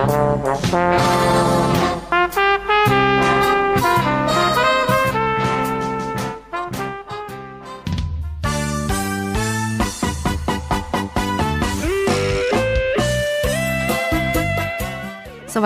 [0.00, 0.08] สวั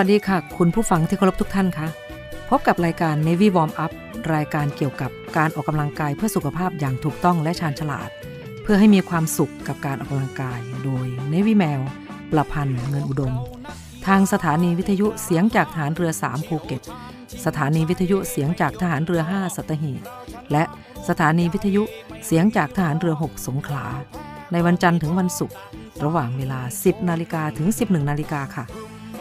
[0.04, 1.86] สดีค่ะ คุณผู้ฟังที่เคารพทุกท่านคะ
[2.50, 3.92] พบกับรายการ Navy Warm Up
[4.34, 8.10] รายการเกี่ยวกับการออกกำลังกายเพื่อสุขภาพอย่างถูกต้องและชาญฉลาด
[8.62, 11.80] เพื่อให้มีความสุขกับการออกกำลังกาย โดย Navy แมว
[12.32, 13.32] ประพันธ์เงินอุดม
[14.06, 16.82] ทางสถานีวิทยุเสียงจากฐานเรือ 3 ภูเก็ต
[17.44, 20.00] สถานีวิทยุเสียงจากทหารเรือ 5 สัตหีบ
[20.52, 20.64] และ
[21.08, 21.82] สถานีวิทยุ
[22.26, 23.84] เสียงจากทหารเรือ 6 สงขลา
[24.52, 25.56] ในวันจันทร์ถึงวันศุกร์
[26.04, 28.64] ระหว่างเวลา 10 นาฬิกาถึง 11 นาฬิกาค่ะ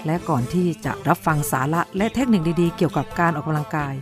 [0.06, 3.94] และก่อนที่จะรับฟังสาระและเทคนิคดีๆ เกี่ยวกับการออกกำลังกาย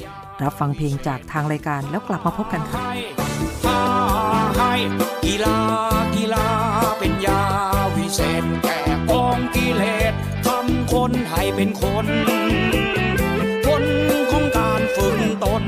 [0.43, 2.79] รับฟังเพลงจากทางรายการแล้วกลับมาพบกันค่ะ
[5.25, 5.57] กีฬา
[6.15, 6.47] กีฬา
[6.99, 7.41] เป็นยา
[7.95, 10.13] วิเศษแก่กองกิเลส
[10.91, 12.07] คนให้เป็นคน
[13.67, 13.83] คน
[14.31, 15.63] ของการฝึกตน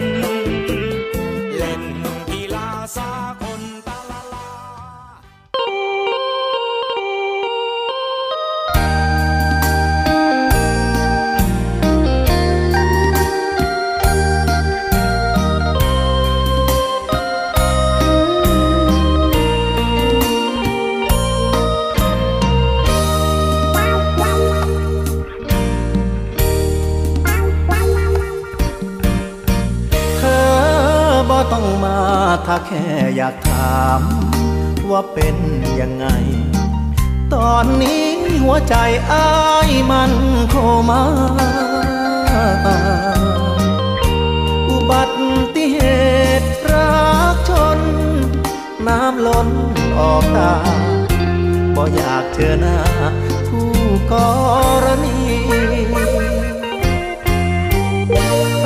[32.47, 32.85] ถ้าแค่
[33.17, 34.01] อยากถาม
[34.91, 35.37] ว่าเป็น
[35.79, 36.05] ยังไง
[37.33, 38.07] ตอนนี้
[38.43, 38.75] หัวใจ
[39.11, 39.29] อ้า
[39.67, 40.11] ยมัน
[40.49, 40.55] โค
[40.89, 41.03] มา
[44.69, 45.03] อุบั
[45.55, 45.77] ติเห
[46.41, 47.01] ตุรั
[47.33, 47.79] กชน
[48.87, 49.49] น้ำล้น
[49.97, 50.53] ออกตา
[51.75, 52.77] บ่อยากเจอหน้า
[53.47, 53.71] ผู้
[54.11, 54.13] ก
[54.83, 55.17] รณี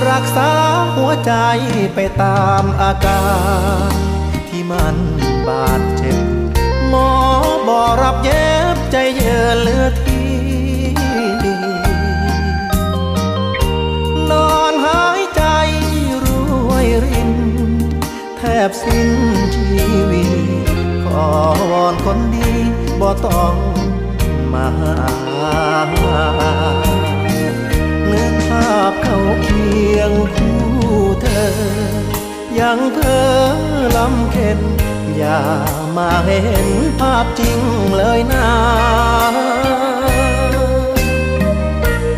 [0.10, 0.67] รักษา
[0.98, 1.34] หัวใจ
[1.96, 3.24] ไปตามอากา
[3.90, 3.92] ร
[4.50, 4.96] ที่มัน
[5.48, 6.20] บาดเจ็บ
[6.90, 7.12] หมอ
[7.68, 10.24] บอรับเย็บใจเยือเลือที
[14.32, 15.44] นอนหายใจ
[16.26, 16.28] ร
[16.68, 17.32] วยริน
[18.38, 19.10] แทบสิ้น
[19.56, 20.26] ชีวิ
[20.66, 20.68] ต
[21.06, 21.28] ขอ
[21.72, 22.52] วอนคนดี
[23.00, 23.56] บ่ต้อง
[24.54, 24.98] มาหา
[28.12, 30.57] นึกภาพเขาเคียงคู่
[32.60, 33.28] ยังเธอ
[33.96, 34.60] ลำเค็น
[35.18, 35.42] อย่า
[35.98, 36.68] มาเห็น
[37.00, 37.60] ภาพจริง
[37.98, 38.50] เลยนะ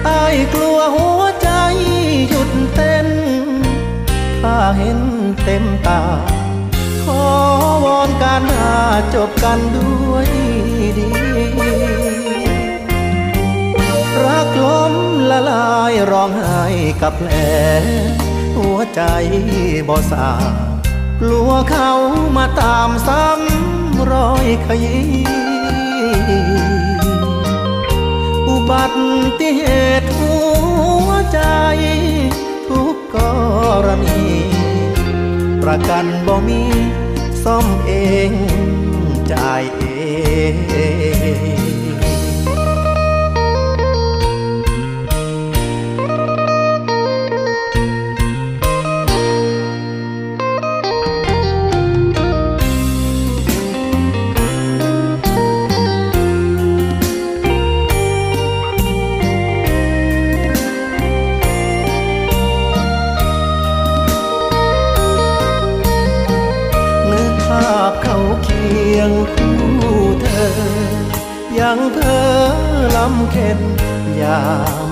[0.06, 0.24] ไอ้
[0.54, 1.50] กลัวหัวใจ
[2.30, 3.08] หยุดเต้น
[4.42, 5.00] ถ้าเห็น
[5.44, 6.02] เต็มตา
[7.04, 7.26] ขอ
[7.86, 8.76] วอนการหา
[9.16, 10.28] จบกันด้วย
[10.98, 11.10] ดี
[14.24, 14.94] รักล้ม
[15.32, 16.66] ละลายร้องไห้
[17.02, 17.30] กับแผล
[18.60, 19.02] หัวใจ
[19.90, 20.30] บ่สา
[21.22, 21.92] กลัวเขา
[22.38, 25.12] มาตามซ้ำรอยขยี้
[28.48, 28.84] อุบั
[29.40, 29.62] ติเห
[30.02, 30.36] ตุหั
[31.08, 31.42] วใจ
[32.70, 33.18] ทุกก
[33.86, 34.24] รณี
[35.64, 36.64] ประกันบ่มี
[37.44, 37.92] ซ่อมเอ
[38.30, 38.32] ง
[39.32, 39.84] จ่ายเอ
[41.58, 41.59] ง
[71.72, 72.30] ยังเธอ
[72.96, 73.60] ลำเค็น
[74.18, 74.42] อย่า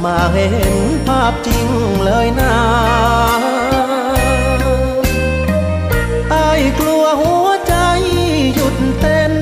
[0.03, 0.75] มาเห็น
[1.07, 1.67] ภาพจริง
[2.05, 2.55] เลยนะ
[6.31, 7.75] ไอ้กลัวหัวใจ
[8.53, 9.33] หยุดเต้น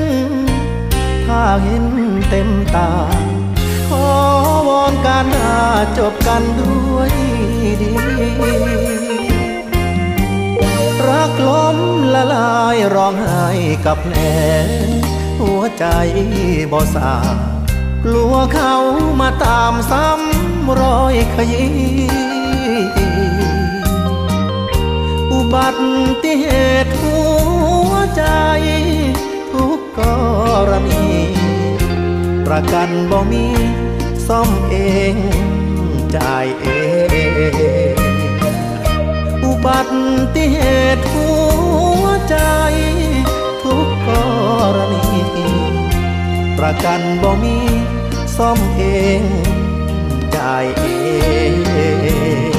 [1.26, 1.86] ถ้าเห็น
[2.30, 2.92] เต็มตา
[3.90, 4.08] ขอ
[4.68, 5.58] วอนการหา
[5.98, 7.12] จบกันด้วย
[7.82, 7.94] ดี
[11.08, 11.78] รักล้ม
[12.14, 13.48] ละลายร้องไห้
[13.86, 15.05] กับแผล
[15.40, 15.86] หัวใจ
[16.72, 17.14] บ่สา
[18.04, 18.76] กลัวเขา
[19.20, 21.76] มาตามซ้ำรอยขยี้
[25.32, 25.68] อุบั
[26.24, 26.46] ติเห
[26.84, 27.20] ตุหั
[27.90, 28.24] วใจ
[29.54, 30.02] ทุกก
[30.70, 31.06] รณี
[32.46, 33.46] ประกันบ่มี
[34.28, 34.76] ซ่อมเอ
[35.14, 35.16] ง
[36.16, 36.66] จ่ายเอ
[37.96, 38.00] ง
[39.44, 39.80] อุบั
[40.36, 40.58] ติเห
[40.96, 41.30] ตุหั
[42.02, 42.38] วใจ
[43.64, 44.10] ทุกก
[44.76, 45.05] รณี
[46.58, 47.58] ประกันบ่มี
[48.38, 48.84] ซ่อมเอ
[49.20, 49.22] ง
[50.36, 50.86] จ่ายเอ
[52.52, 52.55] ง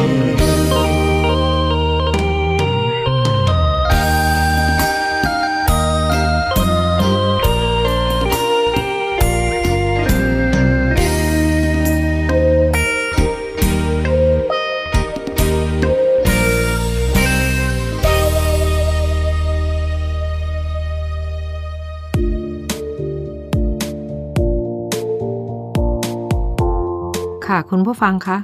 [27.59, 28.39] ค่ะคุณผู้ฟังคะ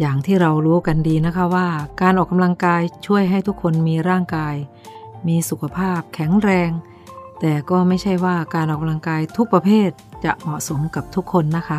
[0.00, 1.68] อย่างที่เรารู้กันดีนะคะว่า
[2.00, 4.54] การออกกำลังกายช่วยให้ทุกคนมีร่างกาย
[5.28, 6.70] มีสุขภาพแข็งแรง
[7.40, 9.90] แต่ก็ไม่ใช่ว่าการออกกำลังกายทุกประเภท
[10.24, 11.78] จะเหมาะสมกับทุกคนนะคะ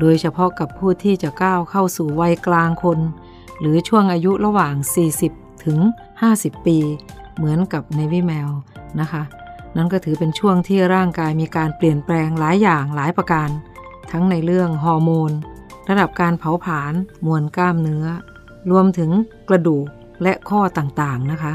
[0.00, 2.98] โดยเฉพาะกับผู้ที่จะก้าวเข้าสู่วัยกลางคน
[3.60, 4.74] หรือช่วงอายุระหว่าง
[5.18, 5.78] 40 ถึง
[6.22, 6.78] 50 ปี
[7.36, 8.48] เหมือนกับในวิแมว
[9.00, 9.22] นะคะ
[9.76, 13.48] นั่นก็ถือเป็นช่วงที่ร่างกายมีการเปลี่ยนแปลงหลายอย่างหลายประการ
[14.10, 15.32] ทั้งในเรื่องฮอร์โมน
[15.88, 16.92] ระดับการเผาผลาญ
[17.26, 18.06] มวลกล้ามเนื้อ
[18.70, 19.10] รวมถึง
[19.48, 19.86] กระดูก
[20.22, 21.52] และข้อต่างๆนะคะ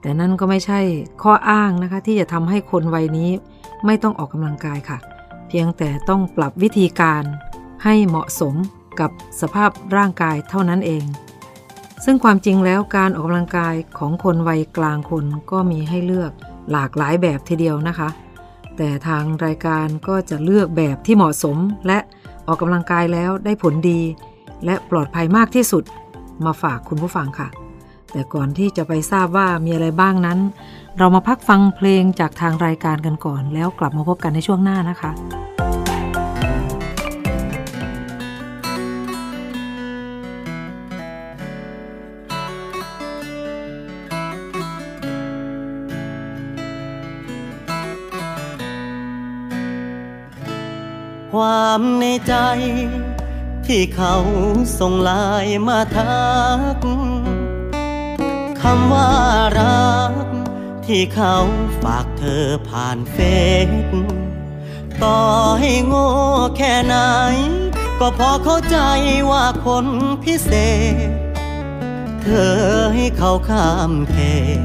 [0.00, 0.80] แต่นั่นก็ไม่ใช่
[1.22, 3.30] ข้ออ้างนะคะ ที่จะทำให้คนวัยนี้
[3.86, 4.98] ไม่ต้องออกกำลังกายค่ะ
[5.48, 7.22] เพียงแต่ต้องปรับวิธีการ
[7.84, 8.54] ให้เหมาะสม
[9.00, 11.04] กับสภาพร่างกายเท่านั้นเอง
[12.04, 16.32] ซึ่งความจริงแล้วการออกกำลังกายของคนวัยกลางคนก็มีให้เลือก
[16.72, 18.08] หลากหลายแบบทีเดียวนะคะ
[18.76, 21.56] แต่ทางรายการก็จะเลือกแบบที่เหมาะสม
[21.86, 21.98] และ
[22.46, 24.00] ออกกำลังกายแล้วได้ผลดี
[24.64, 25.84] และปลอดภัยมากที่สุด
[26.44, 27.48] มาฝากคุณผู้ฟังค่ะ
[28.12, 30.38] แต่ก่อนที่จะไปทราบว่ามีอะไรบ้างนั้น
[30.98, 35.10] เรามาพักฟังเพลงจากทางรายการกันก่อน แล้วกลับมาพบกันในช่วงหน้านะคะ
[51.36, 52.34] ความในใจ
[53.66, 54.14] ที่เขา
[54.78, 56.26] ส่งไลายมาทั
[56.76, 56.78] ก
[58.60, 59.10] คำว่า
[59.58, 60.14] รัก
[60.86, 61.36] ที่เขา
[61.82, 63.16] ฝากเธอผ่านเฟ
[63.68, 63.70] ซ
[65.02, 65.20] ต่อ
[65.60, 66.08] ให้โง่
[66.56, 66.96] แค่ไหน
[68.00, 68.78] ก็พอเข้าใจ
[69.30, 69.86] ว่าคน
[70.24, 70.52] พิเศ
[71.08, 71.10] ษ
[72.22, 72.56] เธอ
[72.94, 74.16] ให้เขาข้ามเข
[74.58, 74.60] ต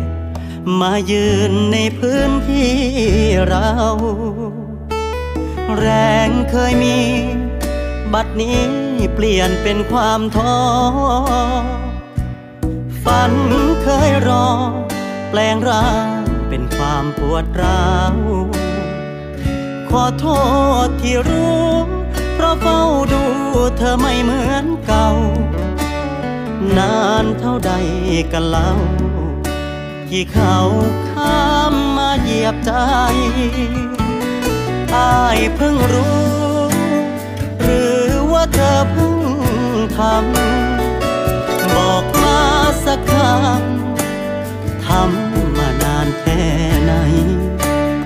[0.80, 2.74] มายืนในพื้นที่
[3.48, 3.72] เรา
[5.80, 5.90] แร
[6.28, 6.98] งเคยมี
[8.14, 8.62] บัดนี้
[9.16, 10.58] เปลี่ยนเป็นความท้อ
[13.04, 13.34] ฝัน
[13.84, 14.48] เคยรอ
[15.30, 18.18] แปลงร่างเป็นความปวดร้าว
[19.90, 20.28] ขอโท
[20.88, 21.68] ษที่รู้
[22.36, 22.82] เพราะเฝ้า
[23.14, 23.24] ดู
[23.78, 25.08] เธอไม่เหมือนเก่า
[26.78, 27.72] นานเท่าใด
[28.32, 28.72] กันเล่า
[30.10, 30.58] ที่เขา
[31.10, 32.72] ข้ามมาเหยียบใจ
[34.96, 36.32] อายเพิ่งรู้
[37.62, 39.20] หรือว่าเธอเพิ่ง
[39.98, 42.40] ทำ บอกมา
[42.86, 46.44] สักคำทำมานานแค่
[46.84, 46.94] ไหน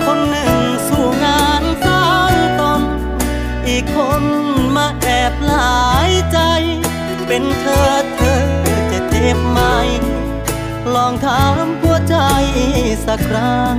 [0.06, 2.82] คนหนึ่งสู่งานสายตน
[3.68, 4.24] อีกคน
[4.75, 6.39] มาแอบหลายใจ
[7.27, 8.44] เป็นเธอเธอ
[8.92, 9.60] จะเจ็บไหม
[10.96, 12.18] ลองถามหัวใจ
[13.06, 13.77] สักครั้ง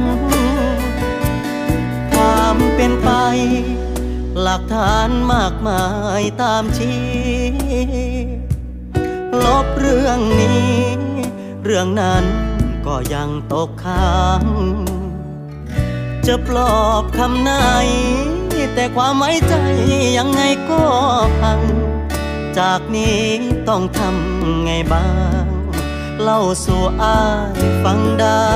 [2.86, 3.12] เป็นไป
[4.42, 5.84] หลักฐานมากมา
[6.20, 7.00] ยตามชี้
[9.44, 10.70] ลบเรื่องนี้
[11.64, 12.24] เรื่องนั้น
[12.86, 14.44] ก็ยังตกค้าง
[16.26, 17.52] จะปลอบคำไหน
[18.74, 19.54] แต่ความไว้ใจ
[20.18, 20.40] ยังไง
[20.70, 20.82] ก็
[21.40, 21.60] พัง
[22.58, 23.20] จากนี้
[23.68, 25.08] ต้องทำไงบ้า
[25.44, 25.46] ง
[26.22, 27.22] เล่าสู่อา
[27.56, 28.46] ยฟังได้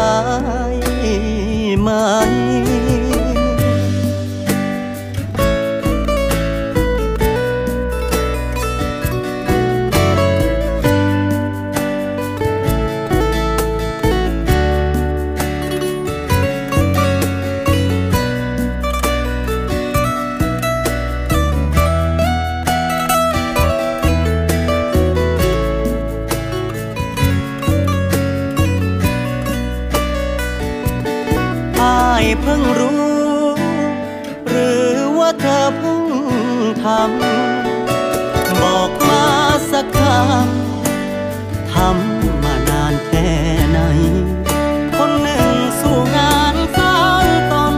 [1.80, 1.90] ไหม
[36.82, 39.26] ทำบอกมา
[39.72, 43.28] สักคำทำมานานแค่
[43.70, 43.78] ไหน
[44.96, 47.74] คนหนึ่งสู่งานสายตน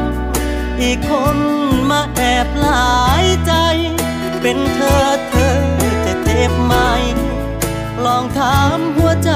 [0.80, 1.38] อีกคน
[1.90, 3.52] มาแอบหลายใจ
[4.40, 5.56] เป็นเธอเธอ
[6.06, 6.74] จะเจ็บไหม
[8.04, 9.32] ลองถามหัวใจ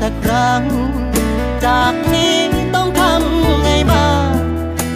[0.00, 0.62] สักครั้ง
[1.64, 2.36] จากนี้
[2.74, 4.32] ต้องทำไงบ้าง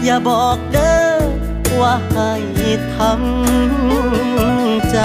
[0.05, 1.06] อย่าบอกเด้อ
[1.81, 2.33] ว่าให้
[2.97, 4.99] ทำใจ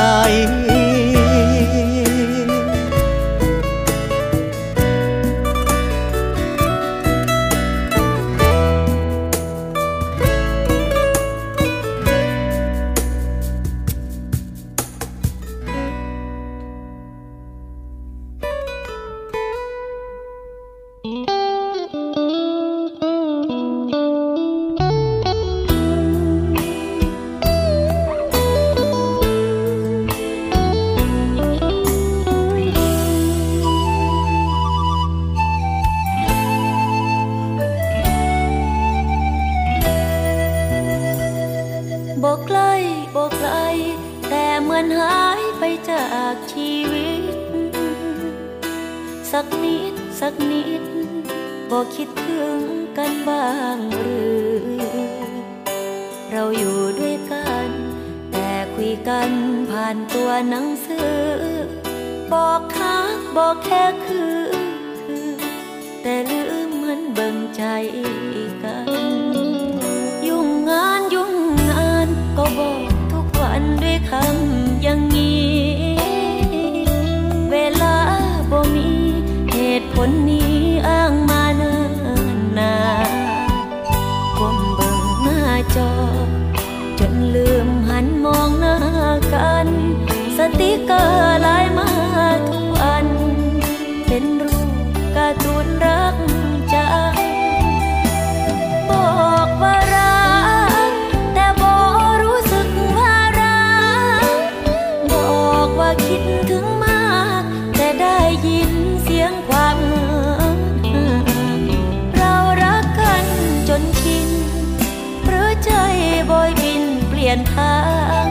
[117.32, 117.76] ยนทา
[118.24, 118.26] ง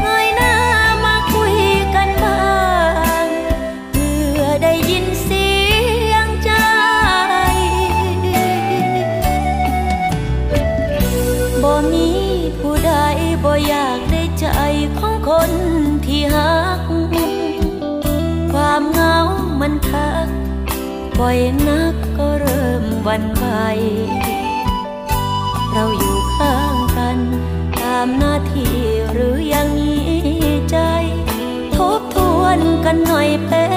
[0.00, 0.54] เงยหน้า
[1.04, 1.56] มาคุย
[1.94, 2.42] กันบ้า
[3.24, 3.26] ง
[3.90, 5.48] เพื่อได้ยินเสี
[6.12, 6.50] ยงใจ
[11.62, 12.08] บ่มี
[12.60, 12.92] ผู้ใด
[13.44, 14.46] บ่อยากได้ใจ
[14.98, 15.50] ของคน
[16.06, 16.80] ที่หัก
[18.52, 19.16] ความเหงา
[19.60, 20.28] มันทัก
[21.18, 21.38] บ่อย
[21.68, 23.46] นักก็เริ่มวันไหว
[25.72, 27.18] เราอยู่ข้างกัน
[27.80, 28.29] ตามหน้
[32.92, 33.69] กันหน่อยเป็น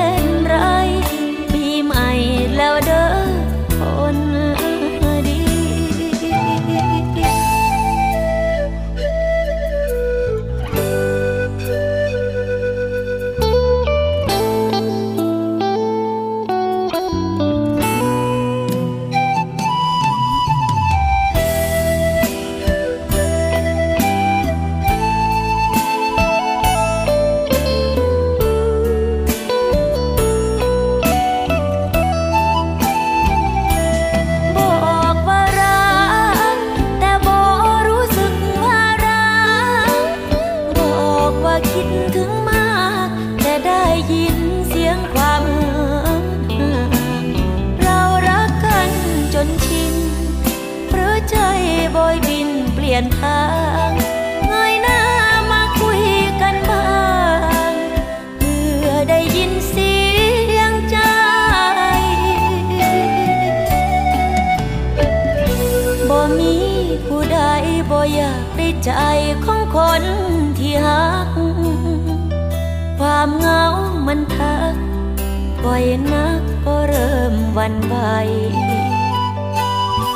[75.64, 77.96] บ่อยนักก็เริ่มวันไหว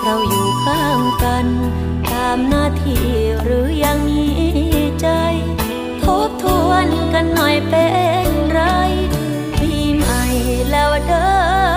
[0.04, 1.46] เราอยู่ข้างกัน
[2.12, 3.08] ตามหน้าที่
[3.42, 4.24] หรือยังมี
[5.02, 5.08] ใจ
[6.04, 7.88] ทบทวนกันหน่อยเป็
[8.28, 8.62] นไร
[9.60, 10.24] ปีใหม่
[10.72, 11.77] แล้วเด้อ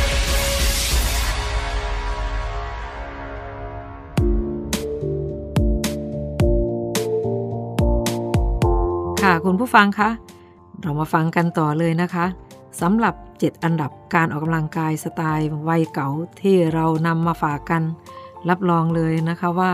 [9.27, 10.09] ค่ะคุณผู้ฟังคะ
[10.81, 12.25] เรามาฟังกันต่อเลยนะคะ
[12.81, 16.09] สำหรับ 7 อันดับการออกกำลังกายสไตล์วัยเก่า
[16.41, 17.83] ที่เรานำมาฝากกัน
[18.49, 19.73] รับรองเลยนะคะว่า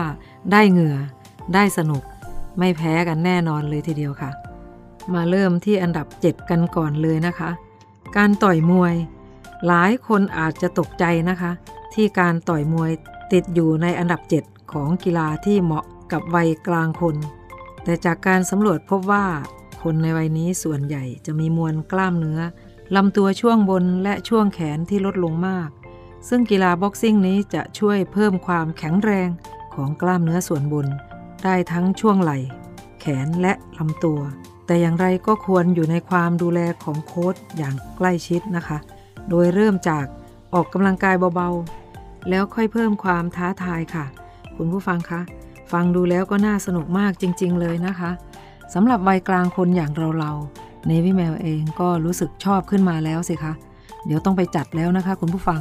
[0.52, 0.96] ได้เหงื่อ
[1.54, 2.02] ได้สนุก
[2.58, 4.30] ไม่แพ้กันแน่นอนเลยทีเดียวค่ะ
[5.14, 7.50] มาเริ่มที่อันดับ 7 กันก่อนเลยนะคะ
[8.16, 8.94] การต่อยมวย
[9.66, 11.50] หลายคนอาจจะตกใจนะคะ
[11.94, 12.90] ที่การต่อยมวย
[13.32, 17.16] ติดอยู่ในอันดับ 7 ของกีฬาที่เหมาะกับวัยกลางคน
[17.88, 19.26] แต่จากการสำรวจพบว่า
[19.82, 22.40] คนในวัยนี้ส่วนใหญ่จะมีมวลกล้ามเนื้อ
[22.96, 25.68] ลำตัวช่วงบนและช่วงแขนที่ลดลงมาก
[26.28, 29.28] ซึ่งกีฬาบ็อกซิ่งนี้จะช่วยเพิ่มความแข็งแรง
[29.74, 30.86] ของกล้ามเนื้อส่วนบน
[31.44, 32.38] ได้ทั้งช่วงไหล่
[33.00, 34.20] แขนและลำตัว
[34.66, 38.78] แต่อย่างไรก็ควรอยู่ในความดูแลของโค้ชอย่างใกล้ชิดนะคะ
[39.28, 40.06] โดยเริ่มจาก
[40.54, 44.04] ออกกำลังกายเบาๆ แล้วค่อยเพิ่มความท้าทายค่ะ
[44.56, 45.22] คุณผู้ฟังคะ
[45.72, 48.10] ฟังดูแล้วก็น่าสนุกมากจริง ๆ เลยนะคะ
[48.74, 53.52] สำหรับวัยกลางคนอย่างเราๆเนวิแมวเองก็รู้สึกชอบขึ้นมาแล้วสิคะ
[54.06, 55.60] เดี๋ยวต้องไปจัดแล้วนะคะ คุณผู้ฟัง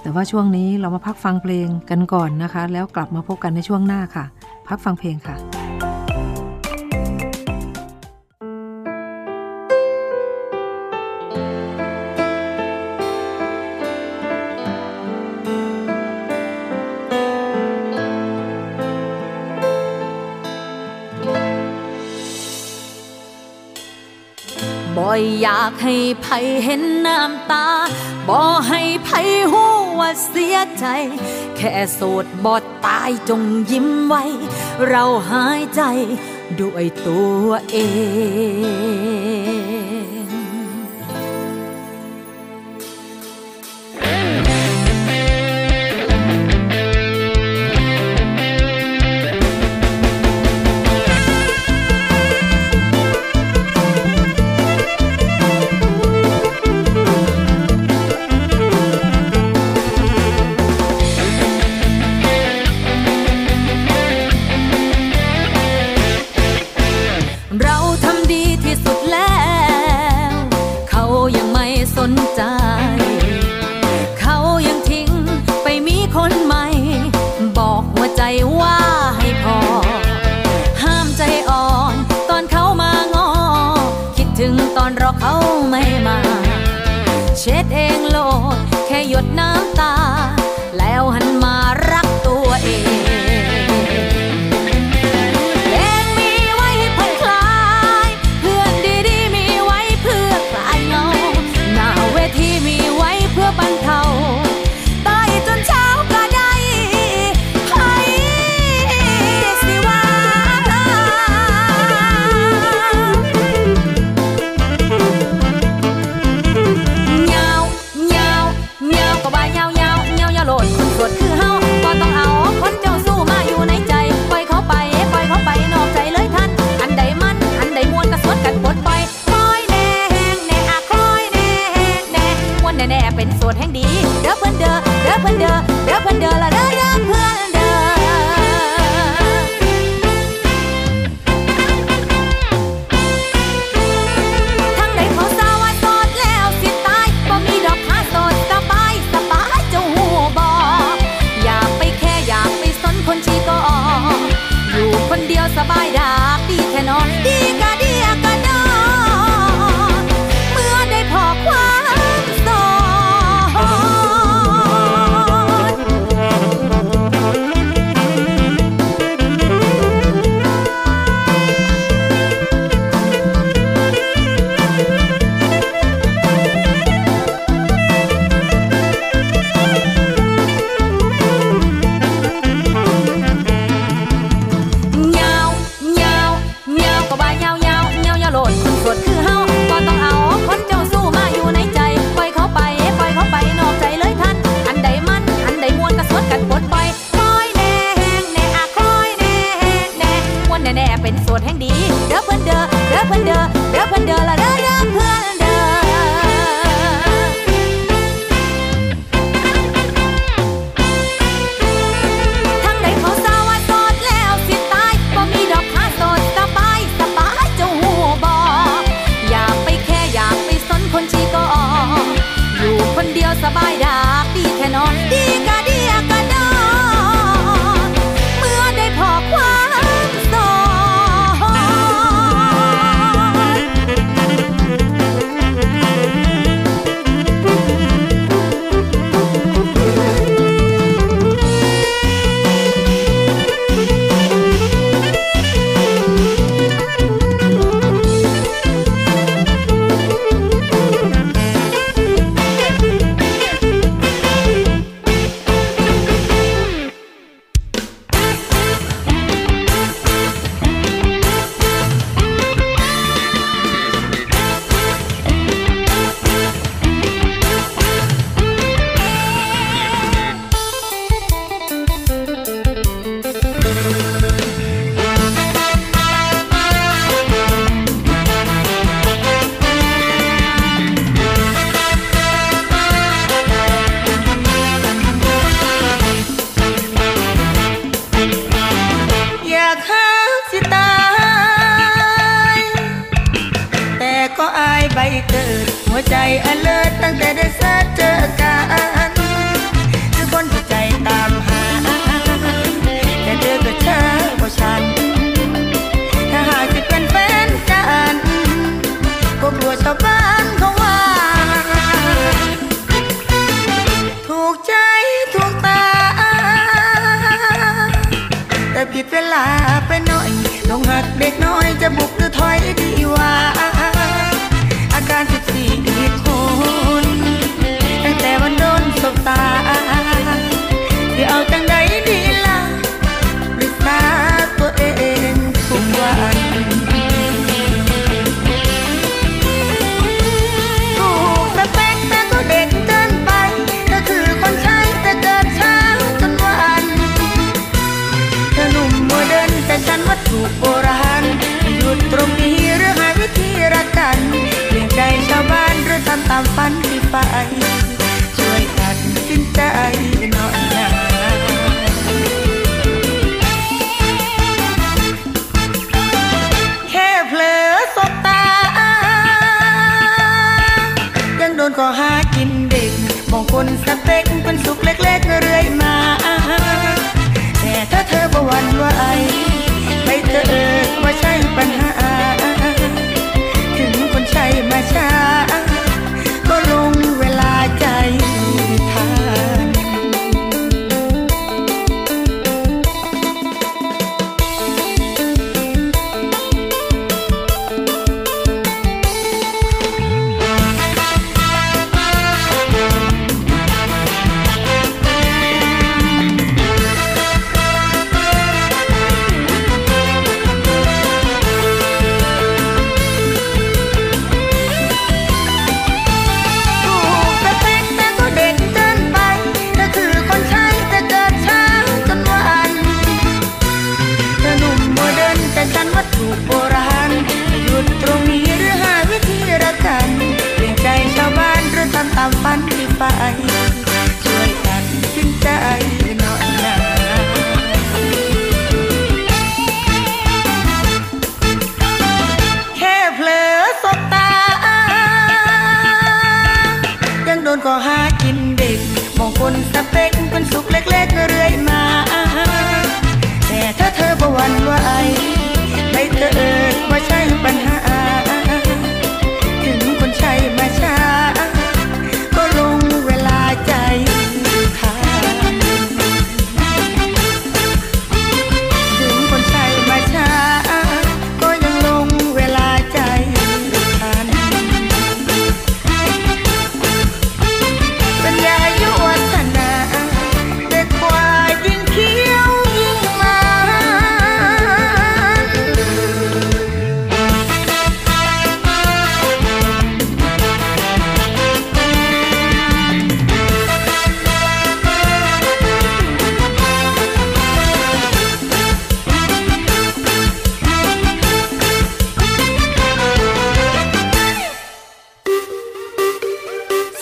[0.00, 4.24] แต่ว่าช่วงนี้เรามาพักฟังเพลงกันก่อนนะคะ แล้วกลับมาพบกันในช่วงหน้าค่ะ
[4.68, 5.36] พักฟังเพลงค่ะ
[25.14, 26.26] บ่อยากให้ไผ
[26.64, 27.66] เห็นน้ำตา
[28.28, 29.08] บ่ให้ไผ
[29.50, 29.64] หู
[30.00, 30.86] ว่าเสียใจ
[31.56, 32.54] แค่โสดบ่
[32.86, 34.24] ตายจงยิ้มไว้
[34.88, 35.82] เราหายใจ
[36.60, 37.76] ด้วยตัวเอ
[39.82, 39.83] ง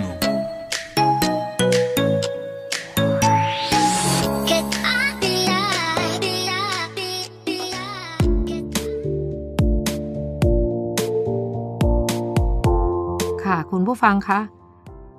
[13.45, 14.41] ค่ะคุณผู้ฟังคะ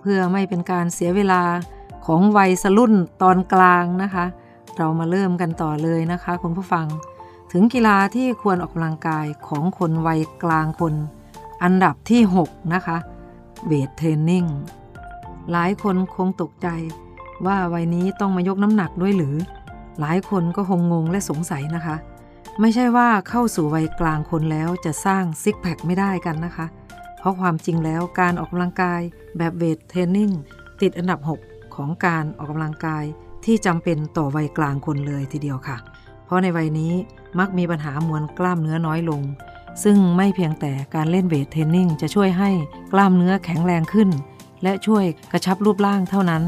[0.02, 1.44] เพื่อไม่เป็นการเสียเวลา
[2.06, 4.26] ของวัยสรุ่นตอนกลางนะคะ
[4.78, 6.88] เรามาเริ่มกันต่อเลยนะคะ คุณผู้ฟัง
[7.52, 10.94] ถึงกีฬาที่ควรออกกำลังกายของคนวัยกลางคน
[11.64, 12.98] อันดับที่ 6 นะคะ
[13.66, 14.46] เวทเทรนนิ่ง
[15.52, 16.68] หลายคนคงตกใจ
[17.46, 19.36] ว่าวัยนี้ต้องมายกน้ำหนักด้วยหรือ
[20.00, 21.96] หลายคนก็คงงงและสงสัยนะคะ
[22.60, 26.66] ไม่ใช่ว่าเข้าสู่วัยกลางคนแล้วจะสร้างซิกแพคไม่ได้กันนะคะ
[27.20, 29.02] เพราะความจริงแล้วการออกกำลังกาย
[29.38, 30.32] แบบ weight training
[30.82, 33.04] ติดอันดับ 6 ของการออกกำลังกาย
[33.46, 35.78] ที่จำเป็นต่อวัยกลางคนเลยทีเดียวค่ะ
[36.26, 36.94] เพราะในวัยนี้
[37.40, 39.22] มักมีปัญหามวลกล้ามเนื้อน้อยลง
[39.84, 42.50] ซึ่งไม่เพียงแต่การเล่น weight training จะช่วยให้
[42.94, 44.10] กล้ามเนื้อแข็งแรงขึ้น
[44.64, 46.44] และช่วยกระชับรูปร่างเท่านั้น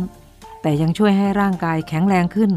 [0.62, 2.52] แต่ยังช่วยให้ร่างกายแข็งแรงขึ้น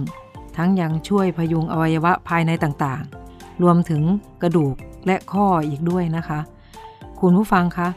[0.57, 4.03] ทั้งยังช่วยพยุงอวัยวะภายในต่างๆ รวมถึง
[4.43, 4.75] กระดูก
[5.07, 6.41] และข้ออีกด้วยนะคะ
[7.21, 7.89] คุณผู้ฟังคะ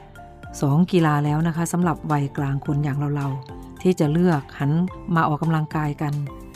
[0.62, 4.72] สองกีฬาแล้วนะคะสำหรับวัยกลางคนอย่างเราๆที่จะเลือกหัน
[5.16, 6.14] มาออกกำลังกายกัน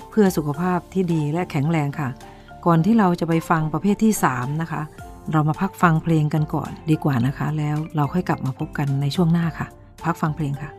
[0.09, 2.09] เพื่อสุขภาพที่ดีและแข็งแรงค่ะ
[2.67, 4.81] ก่อนที่เราจะไปฟังประเภทที่ 3 นะคะ
[5.31, 9.67] เรามาพักฟังเพลงกันก่อนดีกว่านะคะ แล้วเราค่อยกลับมาพบกันในช่วงหน้าค่ะ
[10.05, 10.69] พักฟังเพลงค่ะ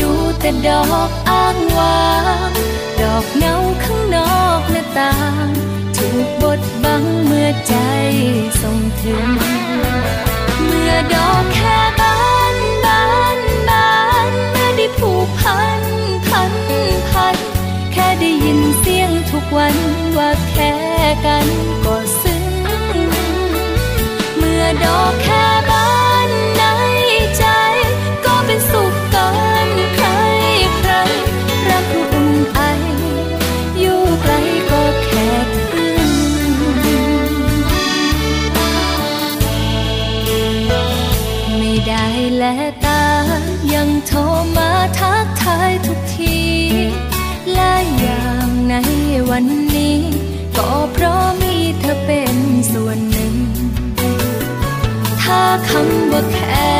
[0.00, 2.02] ดูแต่ดอกอ้างวา
[2.48, 2.50] ง
[3.00, 5.14] ดอกเงาข้างนอกหน้าต่า
[5.46, 5.48] ง
[5.96, 7.74] ถูกบดบังเมื่อใจ
[8.62, 9.28] ส่งถึง
[10.66, 12.20] เมื่อดอกแค่บา
[12.54, 13.04] นบา
[13.36, 13.90] นบา
[14.28, 15.82] นเมื่อได้ผูกพัน
[16.28, 16.52] พัน
[17.10, 17.36] พัน
[17.92, 19.76] แค่ได้ยินเสียงทุกวัน
[20.16, 20.72] ว่าแค่
[21.26, 21.46] กัน
[21.84, 22.44] ก็ซึ้ง
[24.36, 25.44] เมื่อดอกแค่
[49.36, 49.98] วันนี้
[50.58, 52.36] ก็เพราะมีเธอเป็น
[52.72, 53.34] ส่วนหนึ่ง
[55.22, 56.72] ถ้าคำว่าแค่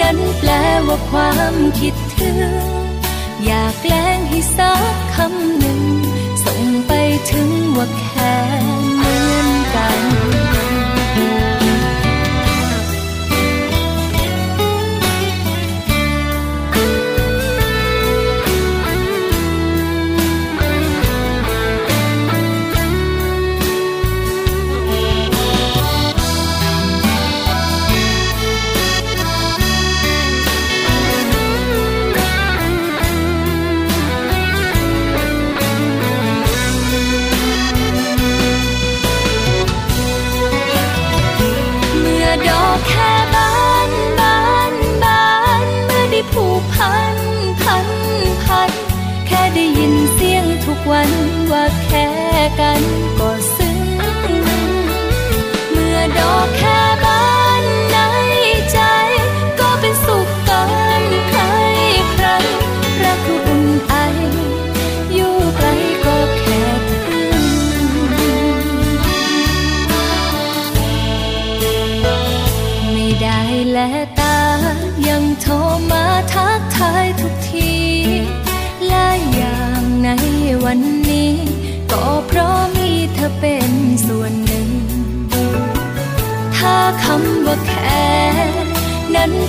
[0.00, 0.50] นั้นแปล
[0.86, 2.38] ว่าความคิดถึง
[3.44, 5.80] อยากแกล้งให้สักคำหนึ่ง
[6.44, 6.92] ส่งไป
[7.30, 8.34] ถึงว่าแค่
[8.96, 10.31] เหมือนกัน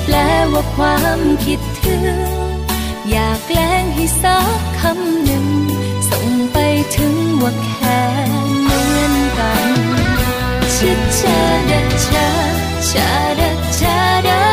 [0.06, 0.16] แปล
[0.54, 2.04] ว่าความคิดถึง
[3.10, 5.46] อยากแกล้งให้สักคำหนึ่ง
[6.10, 6.58] ส่งไป
[6.96, 8.02] ถึงว่าแค่
[8.64, 9.70] เหมือนกัน
[10.76, 11.40] ชิดชา
[11.70, 12.28] ดะชา
[12.90, 14.53] ชาดะชาดา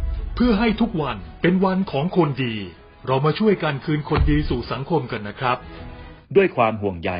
[0.35, 2.55] เพื่อให้ทุกวันเป็นวันของคนดี
[3.07, 5.57] เรามาช่วยกันคืนคนดีสู่สังคมกันนะครับ
[6.35, 7.11] ด้วยความห่วงใย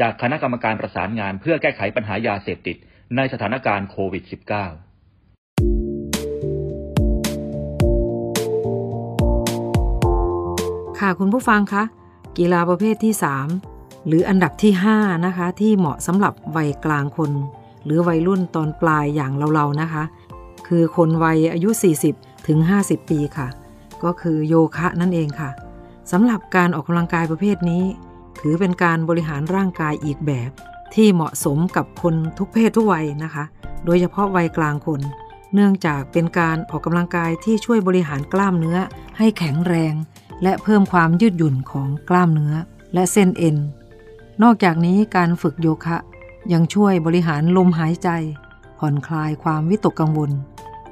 [0.00, 2.76] จากคณะกรรมการประสานงานเพื่อแก้ไขปัญหายาเสพติด
[3.16, 4.32] ในสถานการณ์โควิด -19
[10.98, 11.82] ค่ะคุณผู้ฟังคะ
[12.38, 13.14] กีฬาประเภทที่
[13.60, 17.32] 3 หรืออันดับที่ 5 นะคะ ที่เหมาะสำหรับวัยกลางคน
[17.84, 20.02] หรือวัยรุ่นตอนปลายอย่างเราๆนะคะ
[20.68, 21.70] คือคนวัยอายุ
[22.06, 23.48] 40 ถึง 50 ปีค่ะ
[24.04, 25.50] ก็คือโยคะนั่นเองค่ะ
[26.12, 27.84] สำหรับการออกกำลังกายประเภทนี้
[28.38, 30.50] ถือเป็นการบริหารร่างกายอีกแบบ
[30.94, 33.44] ที่เหมาะสมกับคนทุกเพศทุกวัยนะคะ
[33.84, 35.00] โดยเฉพาะวัยกลางคน
[35.54, 38.78] เนื่องจากเป็นการออกกำลังกายที่ช่วยบริหารกล้ามเนื้อ
[39.18, 39.94] ให้แข็งแรง
[40.42, 42.54] และเพิ่มความยืดหยุ่นของกล้ามเนื้อ
[42.94, 43.56] และเส้นเอ็น
[44.42, 45.96] นอกจากนี้การฝึกโยคะ
[46.52, 48.08] ยังช่วยบริหารลมหายใจ
[48.78, 50.30] ผ่อนคลายความวิตกกังวล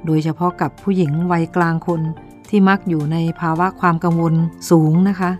[0.05, 2.01] โดยเฉพาะกับผู้หญิงวัยกลางคน
[2.49, 4.35] ที่มักอยู่ในภาวะความกังวล
[4.71, 5.31] สูงนะคะ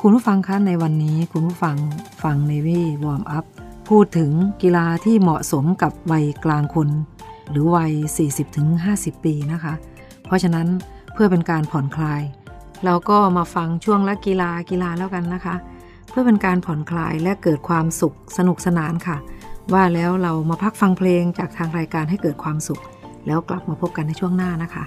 [0.00, 1.76] คุณผู้ฟังคะในวันนี้คุณผู้ฟัง
[2.22, 3.44] ฟังในวี่วอร์มอัพ
[3.88, 4.30] พูดถึง
[4.62, 6.88] กีฬาที่เหมาะสมกับวัยกลางคน
[7.50, 7.92] หรือวัย
[8.58, 9.74] 40-50 ปีนะคะ
[10.26, 10.66] เพราะฉะนั้น
[11.12, 12.22] เพื่อเป็นการผ่อนคลาย
[12.84, 15.54] เราก็มาฟังช่วงและกีฬากีฬาแล้วกันนะคะ
[16.10, 19.16] เพื่อเป็นการผ่อนคลายและเกิดความสุขสนุกสนานค่ะ
[19.72, 22.82] ว่าแล้วเรามาพักฟังเพลงจากทางรายการให้เกิดความสุข
[23.26, 24.84] แล้วกลับมาพบกันในช่วงหน้านะคะ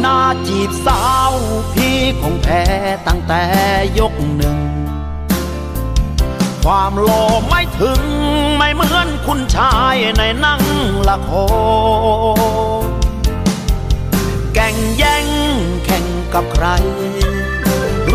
[0.00, 0.18] หน้า
[0.48, 1.32] จีบสาว
[1.74, 2.62] พี่คงแพ้
[3.06, 3.42] ตั้งแต่
[3.98, 4.58] ยกหนึ่ง
[6.64, 8.00] ความหล่อไม่ถึง
[8.56, 10.62] ไม่เหมือนคุณชายในนั่ง
[11.08, 11.30] ละค
[12.84, 12.86] ร
[14.54, 15.26] แก่งแย่ง
[15.84, 16.66] แข่งกับใคร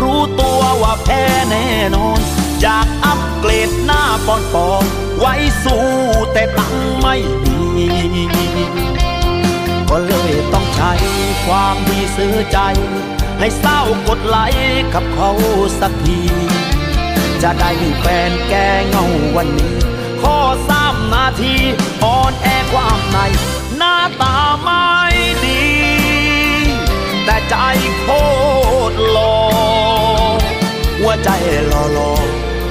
[0.00, 2.20] รู้ตัวว่าแพ้แน่นอน
[2.64, 4.84] จากอัปเกรดหน้าปอนปอน
[5.18, 5.84] ไว้สู้
[6.32, 7.54] แต่ตังไม่มี
[9.90, 10.92] ก็เลยต้องใช้
[11.46, 12.58] ความดีซื้อใจ
[13.38, 14.38] ให้เศร้ากดไหล
[14.94, 15.30] กับเขา
[15.80, 16.20] สักที
[17.42, 18.54] จะได้มีแฟนแก
[18.88, 19.04] เงา
[19.36, 19.76] วันนี้
[20.22, 21.54] ข้อสามนาที
[22.04, 23.18] อ่อนแอความใน
[23.76, 24.84] หน้าตาไม่
[25.44, 25.64] ดี
[27.24, 27.56] แต่ใจ
[28.00, 28.08] โค
[28.90, 29.36] ตรหลอ
[30.36, 30.40] ก
[30.98, 31.30] หัวใจ
[31.68, 32.12] หล่อหลอ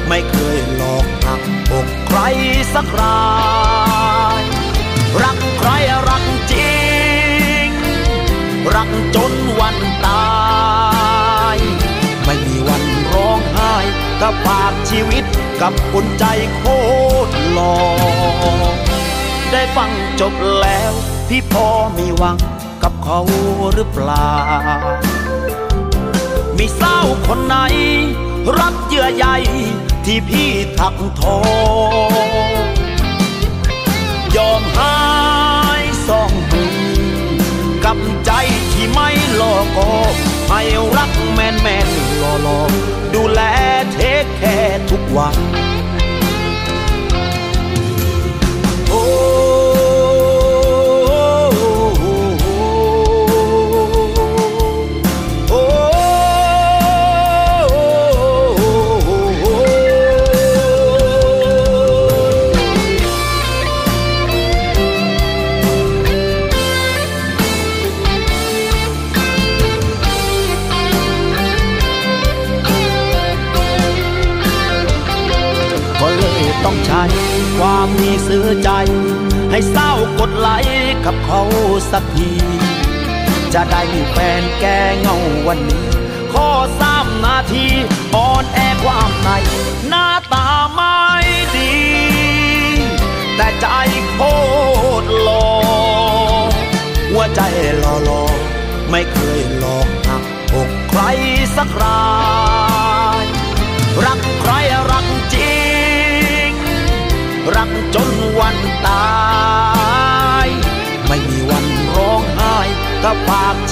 [0.07, 1.41] ไม่เคยหลอกหัก
[1.71, 2.19] อกใคร
[2.73, 3.23] สักรา
[4.39, 4.43] ย
[5.21, 5.69] รักใคร
[6.09, 6.22] รัก
[8.75, 10.25] รักจนวันตา
[11.55, 11.57] ย
[12.25, 13.75] ไม่มีวันร้องไห้
[14.21, 15.23] กับฝากชีวิต
[15.61, 16.63] กับคนใจโค
[17.27, 17.77] ตรหลอ
[19.51, 20.91] ได้ฟังจบแล้ว
[21.27, 22.37] พี่พอมีหวัง
[22.83, 23.19] กับเขา
[23.73, 24.31] หรือเปล่า
[26.57, 27.55] มีเศร้าคนไหน
[28.59, 29.27] รับเยื่อใย
[30.05, 30.49] ที่พี่
[30.79, 31.37] ถักทอ
[37.93, 38.31] กับใจ
[38.73, 39.91] ที่ไม่หลอกก็
[40.49, 40.61] ให้
[40.97, 41.87] รักแมนแมน
[42.19, 42.59] หล่อหลอ
[43.13, 43.41] ดูแล
[43.93, 44.57] เทคแค่
[44.89, 45.35] ทุกวัน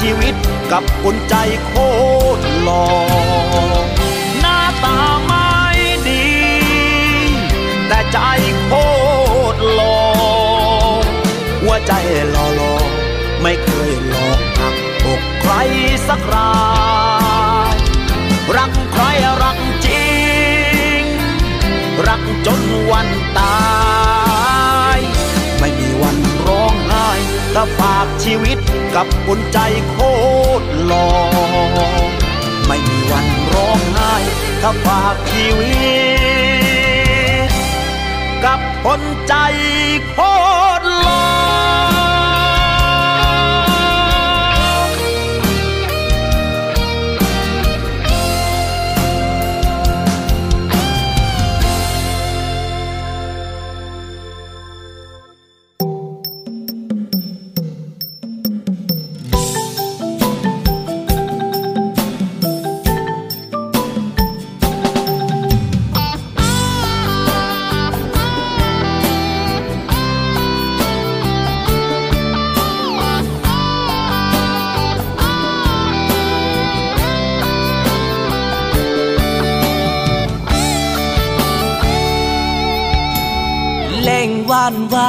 [0.02, 0.36] ชีวิต
[0.72, 1.36] กับคนใจ
[1.66, 1.74] โค
[2.38, 2.88] ตรหลอ
[3.84, 3.86] ก
[4.40, 5.50] หน้าตาไม่
[6.08, 6.26] ดี
[7.88, 8.20] แต่ใจ
[8.64, 8.72] โค
[9.54, 10.02] ตรหลอ
[11.02, 11.04] ก
[11.62, 11.94] หัวใจ
[12.32, 12.76] หล่อหลอ
[13.42, 14.76] ไม่เคยหลอกหัก
[15.06, 15.54] อกใคร
[16.08, 16.54] สักรา
[17.74, 17.76] ย
[18.58, 19.04] รักใคร
[19.44, 20.10] รักจริ
[21.00, 21.02] ง
[22.08, 23.56] รักจนวันตา
[24.10, 24.11] ย
[27.54, 28.58] ถ้าฝากชีวิต
[28.96, 29.98] กับคนใจโค
[30.62, 31.10] ตรหลอ
[32.68, 34.14] ไม่มีวันร้องไห้
[34.62, 35.74] ถ้าฝากชีวิ
[37.48, 37.52] ต
[38.46, 39.36] กับคนใจ
[40.12, 40.20] โค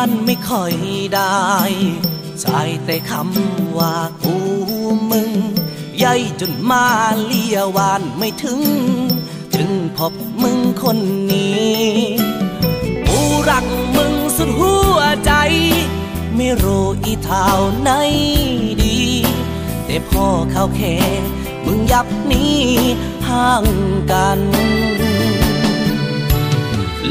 [0.02, 0.74] านไม่ค่อย
[1.14, 1.42] ได้
[2.40, 4.34] ใช้แต่คำว่ากู
[5.10, 5.30] มึง
[5.98, 6.86] ใหญ่จนมา
[7.24, 8.60] เลียวานไม่ถึง
[9.54, 10.98] จึงพบมึงคน
[11.32, 11.80] นี้
[13.08, 15.32] กูรักมึงสุดหัวใจ
[16.36, 17.48] ไม่รู้อีเท่า
[17.80, 17.90] ไหน
[18.82, 19.00] ดี
[19.86, 20.96] แต่พ่อเขาแค่
[21.64, 22.60] มึงยับหนี้
[23.28, 23.64] ห่าง
[24.12, 24.40] กัน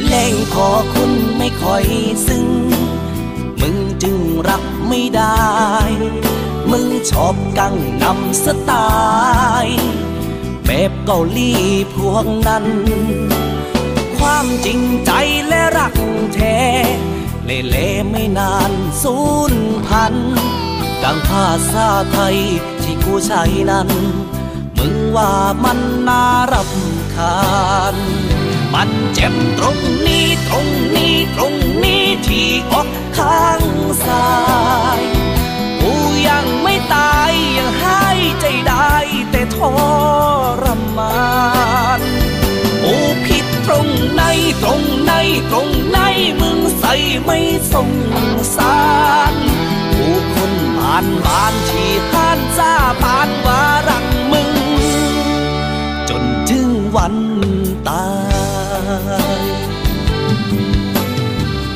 [0.06, 0.70] เล่งขอ
[1.44, 1.86] ไม่ค่อย
[2.28, 2.48] ซึ้ง
[3.62, 4.18] มึงจึง
[4.50, 5.42] รับไม่ได้
[6.72, 8.72] มึงชอบกังนำสไต
[9.64, 9.80] ล์
[10.66, 11.54] แบบเกาหลี
[11.96, 12.66] พวกนั้น
[14.18, 15.12] ความจริงใจ
[15.48, 15.96] และรัก
[16.36, 16.60] แท้
[17.46, 18.72] เล่เล่ไม่นาน
[19.04, 19.18] สู
[19.52, 19.54] ญ
[19.88, 20.38] พันธุ์
[21.04, 22.38] ดังภาษาไทย
[22.82, 23.90] ที่กูใช้นั้น
[24.78, 25.34] มึงว่า
[25.64, 26.24] มันน่า
[26.54, 27.40] รำคา
[27.96, 27.98] ญ
[28.74, 31.54] มันเจ็บตรงนี้ตรงนี้ตรง
[31.84, 33.62] นี้ที่อกข้าง
[34.06, 34.28] ซ้า
[35.00, 35.02] ย
[35.82, 35.94] กู
[36.28, 38.94] ยังไม่ตายยังหายใจได้
[39.32, 39.58] แต่ท
[40.64, 40.66] ร
[40.98, 41.22] มา
[42.00, 42.02] น
[42.84, 42.96] กู
[43.26, 44.24] ผิดตรงไหน
[44.64, 45.12] ตรงไหน
[45.52, 46.00] ตรงไหน
[46.40, 46.94] มึงใส่
[47.24, 47.40] ไม่
[47.74, 47.92] สง
[48.56, 48.82] สา
[49.32, 49.34] ร
[49.98, 54.52] กูคนบ้านบ้านที่ผ่านจ้าผ่านวารักมึง
[56.10, 57.16] จนถึงวัน
[57.88, 58.31] ตาย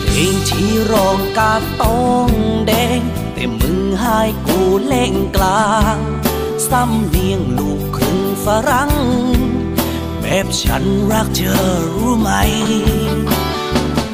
[0.01, 2.29] เพลงที่ร้องกาต้อง
[2.67, 3.01] แดง
[3.33, 5.97] แต่มึงหายกูเล่งกลาง
[6.69, 8.91] ซ้ำเนียงลูกครึ่งฝรั่ง
[10.21, 12.29] แบบฉันรักเธอรู้ไหม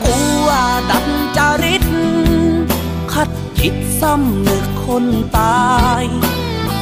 [0.03, 0.15] กู
[0.47, 1.83] ว่าดันจาริต
[3.13, 3.29] คัด
[3.59, 5.05] คิดซ้ำนึกคน
[5.37, 5.69] ตา
[6.03, 6.05] ย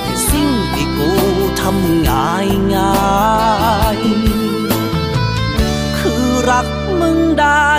[0.02, 1.12] แต่สิ่งที่กู
[1.62, 2.94] ทำง่ายง่า
[3.98, 4.00] ย
[6.50, 6.68] รัก
[7.00, 7.70] มึงได้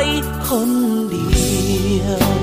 [0.47, 0.71] คน
[1.11, 1.27] เดี
[2.01, 2.05] ย
[2.37, 2.40] ว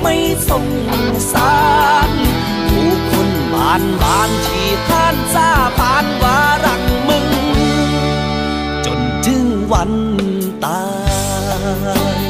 [0.00, 0.16] ไม่
[0.48, 0.66] สง
[1.32, 1.56] สา
[2.08, 2.10] ร
[2.70, 7.28] กูคนบ้านบ้านที่ผ่านจ้าผ่านว่ารักมึง
[8.86, 9.92] จนถึงวัน
[10.64, 10.84] ตา
[12.16, 12.20] ย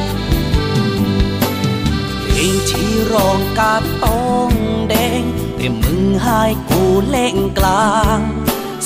[2.22, 4.50] เพลงที่ร้องกาต้อง
[4.88, 5.22] แดง
[5.56, 8.20] แต่มึงหายกูเล่งกลาง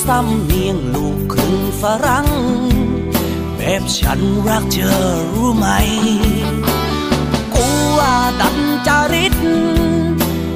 [0.05, 2.29] ซ้ำเนียงลูกครึ่งฝรั่ง
[3.57, 5.03] แบบฉันรักเธอ
[5.33, 5.67] รู้ไหม
[8.03, 9.37] ว่าดันจาริต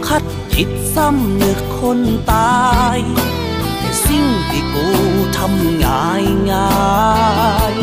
[0.07, 0.25] คัด
[0.55, 2.01] จิตซ้ำนึกคน
[2.33, 2.67] ตา
[2.97, 2.99] ย
[3.79, 4.87] แต่สิ่งที่กู
[5.37, 6.71] ทำง่ายง่า
[7.75, 7.77] ย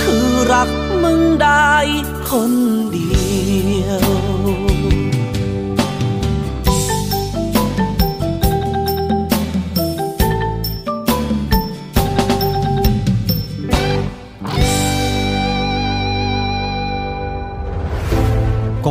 [0.00, 0.70] คือรัก
[1.02, 1.72] มึงได้
[2.30, 2.52] คน
[2.92, 3.10] เดี
[3.82, 4.02] ยว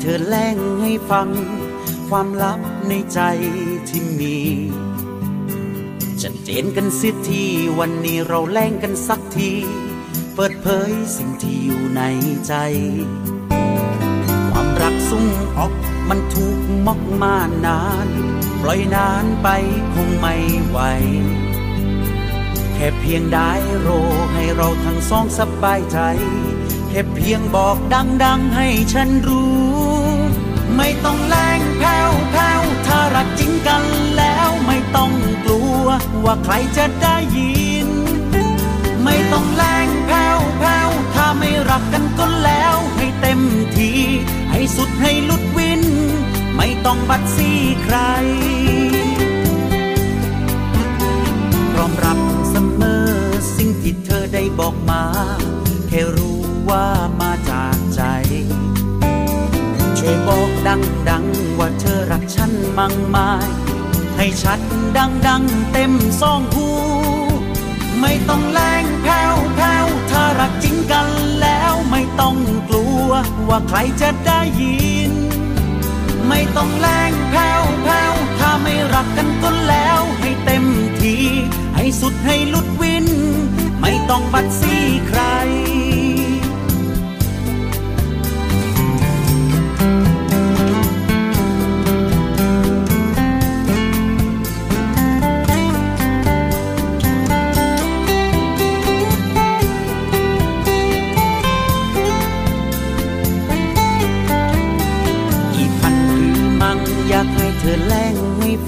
[0.00, 1.28] เธอแล่งให้ฟัง
[2.08, 3.20] ความลับในใจ
[3.88, 4.38] ที่มี
[6.22, 7.44] จัดเจนกันสิที
[7.78, 9.52] วันนี้เราแล่งกันสักที
[10.34, 12.02] เปิดเผยสิ่งที่อยู่ใน
[12.46, 12.54] ใจ
[14.50, 15.26] ความรักสุ่ม
[15.58, 15.72] ออก
[16.08, 17.36] มันถูกมอกมา
[17.66, 18.08] นาน
[18.62, 19.48] ปล่อยนานไป
[19.94, 20.34] คงไม่
[20.68, 20.78] ไหว
[22.74, 23.88] แค่เพียงได้โร
[24.32, 25.98] ให้เราทั้งสองสบายใจ
[26.88, 29.58] แค่เพียงบอกดังๆให้ฉันรู้
[30.76, 33.84] ไม่ต้องแรงแผ่วแผ่วถ้ารักจริงกัน
[34.16, 35.12] แล้วไม่ต้อง
[35.44, 35.86] กลัว
[36.24, 37.88] ว่าใครจะได้ยิน
[39.04, 43.40] ไม่ต้องแรงแผ่วแผ่วถ้าไม่รักกันก็แล้วให้เต็ม
[43.76, 44.00] ที่
[44.50, 45.82] ให้สุดให้ลุดวิน
[46.56, 47.96] ไม่ต้องบัดซี่ใคร
[51.72, 52.18] พร้อมรับ
[52.50, 53.08] เสมอ
[53.56, 55.02] สิ่งที่เธอได้บอกมา
[55.88, 56.37] แค่รู้
[56.70, 56.86] ว่า
[57.20, 58.02] มาจากใจ
[59.98, 60.50] ช่วยบอก
[61.08, 63.48] ดังๆว่าเธอรักฉันมั่งมาย
[64.16, 64.60] ให้ชัด
[64.98, 66.68] ดังๆเต็มซองหู
[68.00, 71.08] ไม่ต้องแรงแผ่วแผ่วถ้ารักจริงกัน
[71.40, 72.36] แล้วไม่ต้อง
[72.68, 73.10] กลัว
[73.48, 75.12] ว่าใครจะได้ยิน
[76.28, 80.64] ไม่ต้องแรงแผ่วแผ่วถ้าไม่รักกันก็แล้วให้เต็ม
[81.00, 81.24] ที่
[81.74, 83.06] ให้สุดให้ลุดวิน
[83.80, 85.22] ไม่ต้องบัดซี่ใคร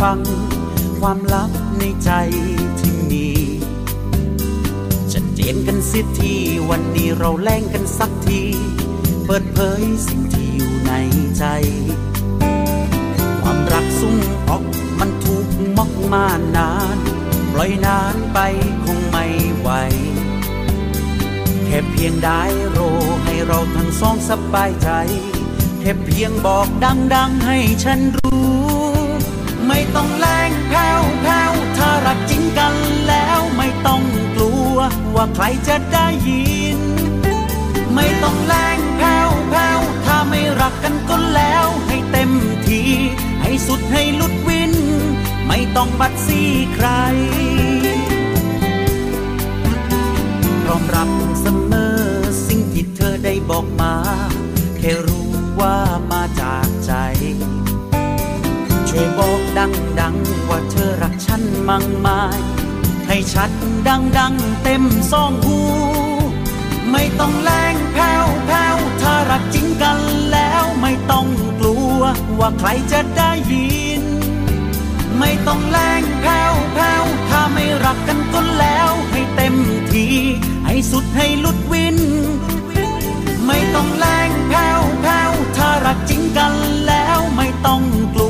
[0.01, 0.21] ฟัง
[1.01, 2.11] ความลับในใจ
[2.79, 3.29] ที่มี
[5.13, 6.35] จัดเจนกันสิที
[6.71, 8.43] วันนี้เราแล่งกันสักที
[9.27, 10.93] เปิดเผยสิ่งที่อยู่ใน
[11.39, 11.45] ใจ
[13.43, 14.17] ความรักสุ่ม
[14.49, 14.65] ออก
[14.99, 16.27] มันถูกมอกมา
[16.57, 16.99] นาน
[17.53, 18.39] ปล่อยนานไป
[18.85, 19.27] คงไม่
[19.59, 19.71] ไหว
[21.65, 22.79] แค่เพียงได้โร
[23.25, 24.91] ให้เราทั้งสองสบายใจ
[25.81, 26.69] แค่เพียงบอก
[27.15, 28.50] ดังๆให้ฉันรู้
[29.73, 32.75] ไม่ต้องแรงแผ่วแผ่วถ้ารักจริงกัน
[33.09, 34.03] แล้วไม่ต้อง
[34.35, 34.77] กลัว
[35.15, 36.81] ว่าใครจะได้ยิน
[37.95, 42.31] ไม่ต้องแรงแผ่วแผ่วถ้าไม่รักกันก็แล้วให้เต็ม
[42.67, 42.91] ที่
[43.43, 44.73] ให้สุดให้ลุดวิน
[45.49, 46.89] ไม่ต้องบัดซี่ใคร
[50.63, 51.11] พร้อมรับ
[51.41, 52.01] เสมอ
[52.47, 53.95] สิ่งที่เธอได้บอกมา
[54.79, 55.29] แค่รู้
[55.61, 55.77] ว่า
[56.13, 56.50] มาจาก
[58.91, 62.41] ช่วยบอกดังๆว่าเธอรักฉันมั่งมาย
[63.09, 63.51] ให้ชัด
[63.89, 65.59] ดังๆเต็มซองหู
[66.91, 69.99] ไม่ต้องแรงแผ่วแผ่วถ้ารักจริงกัน
[70.33, 71.27] แล้วไม่ต้อง
[71.61, 72.01] กลัว
[72.39, 74.03] ว่าใครจะได้ยิน
[75.19, 79.55] ไม่ต้องแรงแผ่วแผ่วถ้าไม่รักกันก็แล้วให้เต็ม
[79.93, 80.15] ที่
[80.67, 81.99] ให้สุดให้ลุดวิน
[83.47, 86.53] ไม่ต้องแรงแผ่วแผ่วถ้ารักจริงกัน
[86.87, 87.83] แล้วไม่ต้อง
[88.15, 88.30] กลั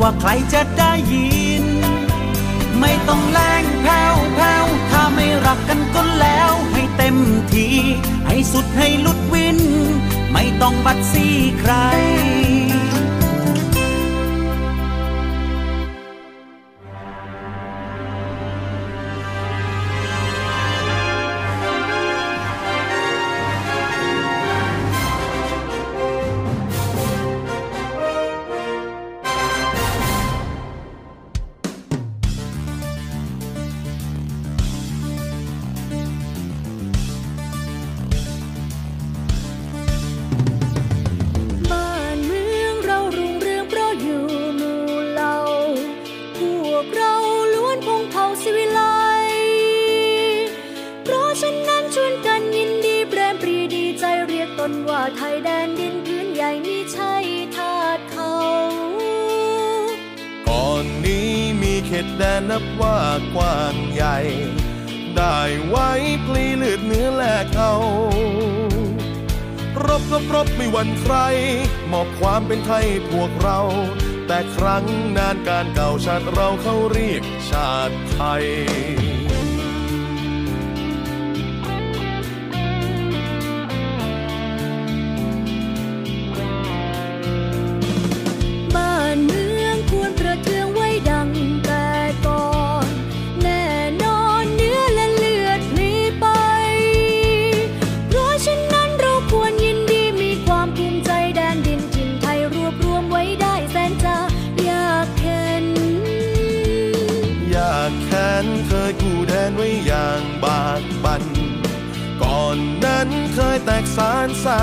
[0.00, 1.64] ว่าใครจะได้ยิน
[2.80, 7.16] ไม่ต้องแรงแผ่วแผ่วถ้าไม่รักกันก็แล้วให้เต็ม
[7.52, 7.68] ที
[8.26, 9.58] ให้สุดให้ลุดวิน
[10.32, 11.72] ไม่ต้องบัดซี่ใคร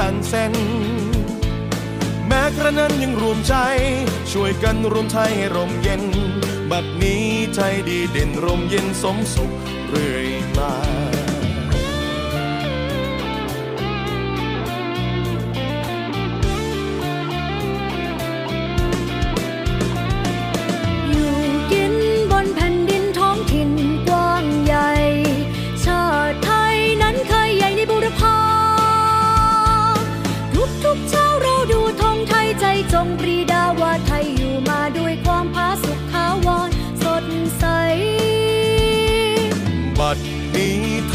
[0.05, 0.53] ารสร้างเส้น
[2.27, 3.55] แม้กระนั้นยังรวมใจ
[4.31, 6.03] ช่วยกันรวมไทยให้ร่มเย็น
[6.71, 7.23] บัดนี้
[7.55, 9.51] ใจดีเด่นร่มเย็นสมสุข
[9.89, 10.32] เรื่อย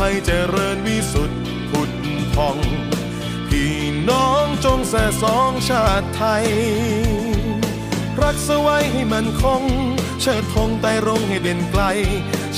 [0.00, 1.40] ไทยเจริญวิสุทธิ์
[1.70, 1.90] ผุด
[2.34, 2.58] พอง
[3.48, 3.74] พี่
[4.08, 6.46] น้องจงแส่สองชาติไทย
[8.20, 9.62] รักสไว้ให้มันคง
[10.20, 11.82] เชิดธงไต่รงให้เด่นไกล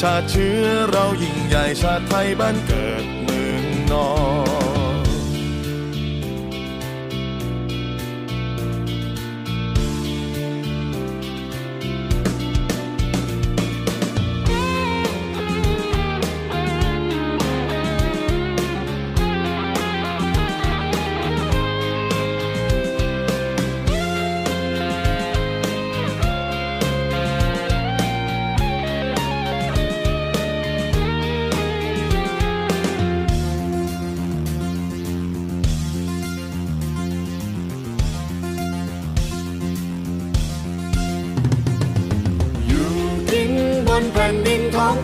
[0.01, 4.11] ชาติเชื้อเรายิ่งใหญ่ชาติไทยบ้านเกิดเมืองนอ
[4.49, 4.50] น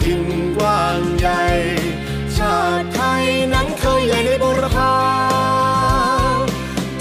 [0.06, 1.42] นท้องถิ่นกว้างใหญ่
[2.36, 4.94] ชาติไทยนั้นเคยใหญ่ในบุรพา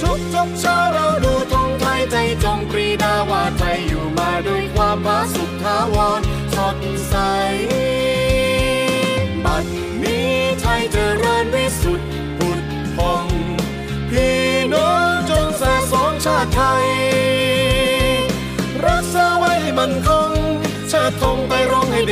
[0.02, 6.22] ทุกทุกเช้าเราดูธงไทยใจจงปรีดาว่าไทยอยู่มาด้วยความผาสุกทาวร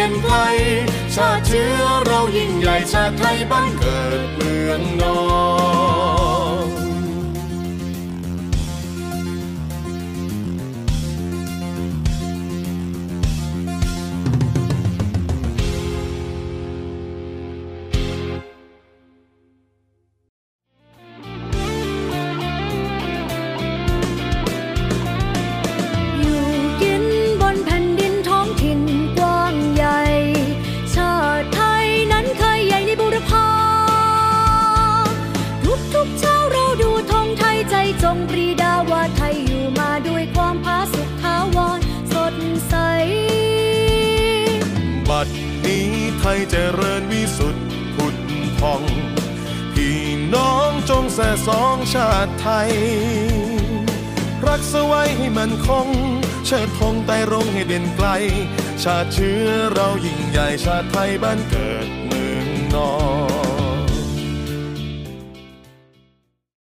[0.03, 0.35] ร้องให้เด่นไกล
[1.15, 5.17] ชาติเชื้อเรายิ่งใหญ่ชาติไทยบ้านเกิดเมืองนอ
[5.91, 5.92] น
[51.15, 52.71] แส่สองชาติไทย
[54.47, 55.87] รักสไว้ให้มันคง
[56.45, 58.07] เชิดธงไต่รงให้เด่นไกล
[58.83, 62.93] ชาติเชื้อเรายิ่งใหญ่ชาติไทยบ้านเกิดเมืองนอ
[63.41, 63.42] น